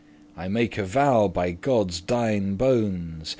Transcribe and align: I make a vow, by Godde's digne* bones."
I 0.35 0.47
make 0.47 0.79
a 0.79 0.83
vow, 0.83 1.27
by 1.27 1.51
Godde's 1.51 2.01
digne* 2.01 2.55
bones." 2.55 3.29